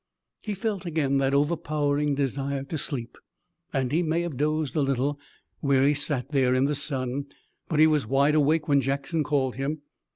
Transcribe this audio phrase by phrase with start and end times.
[0.41, 3.19] He felt again that overpowering desire to sleep,
[3.71, 5.19] and he may have dozed a little
[5.59, 7.25] when he sat there in the sun,
[7.69, 9.83] but he was wide awake when Jackson called him.